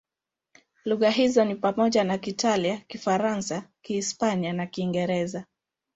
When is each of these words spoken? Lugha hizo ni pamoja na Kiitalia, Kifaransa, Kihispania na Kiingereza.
Lugha 0.85 1.09
hizo 1.11 1.45
ni 1.45 1.55
pamoja 1.55 2.03
na 2.03 2.17
Kiitalia, 2.17 2.77
Kifaransa, 2.77 3.63
Kihispania 3.81 4.53
na 4.53 4.65
Kiingereza. 4.65 5.45